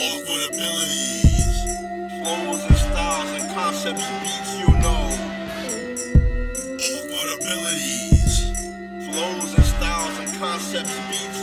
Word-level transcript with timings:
Awkward 0.00 0.44
abilities, 0.48 1.62
flows 2.22 2.64
and 2.64 2.76
styles 2.76 3.30
and 3.32 3.54
concepts, 3.54 4.08
beats 4.22 4.58
you 4.58 4.68
know. 4.80 5.04
Awkward 6.66 7.30
abilities, 7.38 8.50
flows 9.06 9.54
and 9.54 9.64
styles 9.64 10.18
and 10.20 10.40
concepts, 10.40 10.96
beats 11.10 11.37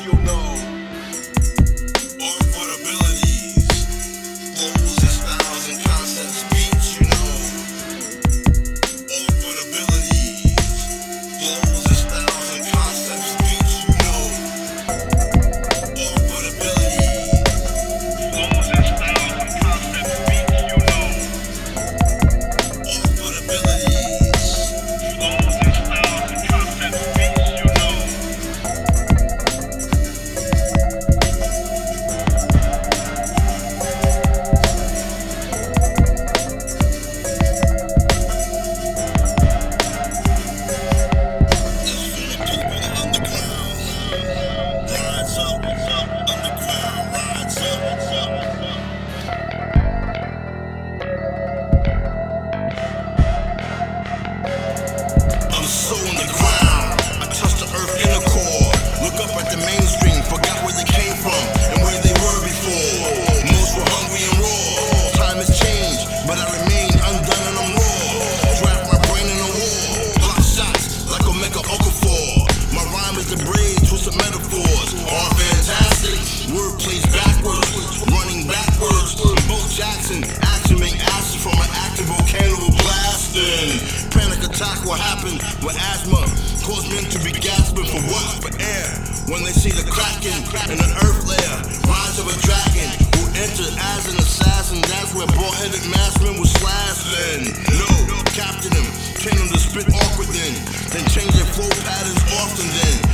the 73.36 73.44
braid, 73.44 73.78
twisted 73.88 74.16
metaphors. 74.16 74.96
All 75.04 75.30
fantastic. 75.36 76.16
Word 76.52 76.80
plays 76.80 77.04
backwards, 77.12 77.68
running 78.08 78.48
backwards. 78.48 79.20
Bo 79.48 79.60
Jackson, 79.68 80.24
action 80.42 80.80
make 80.80 80.96
acid 81.16 81.42
from 81.42 81.58
an 81.60 81.72
active 81.84 82.08
volcano 82.08 82.72
blasting. 82.80 83.82
Panic 84.12 84.40
attack 84.44 84.84
will 84.88 85.00
happen 85.00 85.36
with 85.64 85.76
asthma. 85.76 86.24
Cause 86.64 86.88
men 86.90 87.06
to 87.12 87.20
be 87.22 87.32
gasping 87.36 87.86
for 87.86 88.02
what? 88.10 88.26
For 88.42 88.52
air. 88.58 88.88
When 89.28 89.44
they 89.44 89.54
see 89.54 89.74
the 89.74 89.86
cracking 89.86 90.34
in 90.72 90.80
an 90.80 90.94
earth 91.04 91.22
layer. 91.28 91.58
Rise 91.90 92.18
of 92.18 92.30
a 92.32 92.38
dragon 92.42 92.90
who 93.20 93.24
entered 93.38 93.74
as 93.98 94.08
an 94.10 94.18
assassin. 94.18 94.82
That's 94.88 95.14
where 95.14 95.28
bald-headed 95.28 95.84
maskmen 95.92 96.40
was 96.40 96.52
slashing. 96.58 97.54
No, 97.74 97.90
captain 98.34 98.72
him. 98.72 98.88
Train 99.22 99.38
them 99.38 99.50
to 99.50 99.60
spit 99.60 99.88
awkward 99.94 100.30
then. 100.34 100.54
Then 100.90 101.06
change 101.10 101.34
their 101.34 101.50
flow 101.54 101.70
patterns 101.86 102.22
often 102.42 102.68
then. 102.68 103.05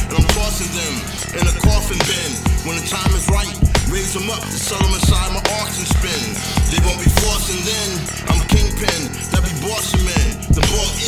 Them 4.22 4.30
up 4.30 4.44
to 4.44 4.58
sell 4.58 4.78
them 4.80 4.94
inside 4.94 5.34
my 5.34 5.42
auction 5.58 5.86
spin. 5.86 6.22
They 6.70 6.80
won't 6.86 7.02
be 7.02 7.10
forcing 7.26 7.62
then. 7.66 7.90
I'm 8.30 8.42
kingpin, 8.48 9.02
that 9.34 9.42
be 9.42 9.54
bossing 9.66 10.06
men. 10.06 10.28
The 10.54 10.62
bald 10.70 11.01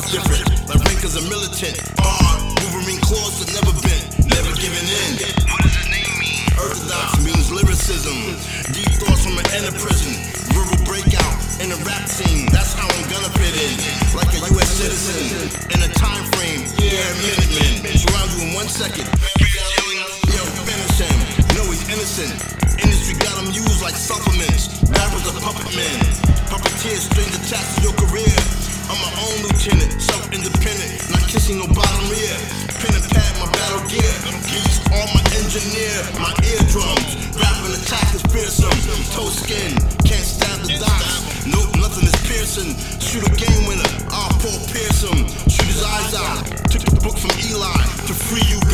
style's 0.00 0.10
different. 0.10 0.68
Like 0.68 0.82
Ranker's 0.84 1.16
a 1.16 1.22
militant. 1.22 1.78
R, 2.02 2.34
Wolverine 2.58 3.00
claws 3.00 3.38
that 3.38 3.50
never 3.54 3.74
bent, 3.82 4.26
never 4.26 4.50
giving 4.58 4.86
in. 4.86 5.12
What 5.46 5.62
does 5.62 5.74
his 5.74 5.88
name 5.90 6.10
mean? 6.18 6.42
Earthadox 6.58 7.22
means 7.22 7.52
lyricism. 7.52 8.16
Deep 8.74 8.90
thoughts 8.98 9.22
from 9.22 9.38
an 9.38 9.46
inner 9.54 9.74
prison. 9.78 10.18
Verbal 10.50 10.82
breakout 10.84 11.34
in 11.62 11.70
a 11.70 11.78
rap 11.86 12.08
scene. 12.08 12.50
That's 12.50 12.74
how 12.74 12.88
I'm 12.88 13.06
gonna 13.10 13.30
fit 13.38 13.54
in. 13.54 13.74
Like 14.16 14.30
a 14.34 14.40
U.S. 14.54 14.70
citizen. 14.74 15.46
In 15.70 15.78
a 15.82 15.90
time 15.94 16.24
frame, 16.34 16.66
yeah, 16.82 17.06
Minutemen. 17.22 17.94
Surround 17.94 18.30
you 18.34 18.48
in 18.48 18.54
one 18.54 18.68
second. 18.68 19.43
kissing 31.34 31.58
your 31.58 31.74
bottom 31.74 32.06
ear. 32.14 32.38
Pin 32.78 32.94
and 32.94 33.02
pad, 33.10 33.32
my 33.42 33.50
battle 33.50 33.82
gear. 33.90 34.14
Geese, 34.46 34.78
all 34.94 35.08
my 35.10 35.24
engineer, 35.34 35.98
my 36.14 36.30
eardrums. 36.46 37.10
Rapping 37.34 37.74
attack 37.74 38.06
is 38.14 38.22
fearsome. 38.30 38.70
Toe 39.10 39.34
skin, 39.34 39.74
can't 40.06 40.22
stab 40.22 40.62
the 40.62 40.78
dots. 40.78 41.42
Nope, 41.42 41.74
nothing 41.82 42.06
is 42.06 42.14
piercing. 42.22 42.78
Shoot 43.02 43.26
a 43.26 43.34
game 43.34 43.66
winner, 43.66 43.90
I'll 44.14 44.30
pull 44.38 44.54
Pearson. 44.70 45.26
Shoot 45.50 45.66
his 45.66 45.82
eyes 45.82 46.14
out. 46.14 46.46
Took 46.70 46.86
the 46.86 47.02
book 47.02 47.18
from 47.18 47.34
Eli 47.42 47.82
to 48.06 48.14
free 48.14 48.46
you. 48.46 48.64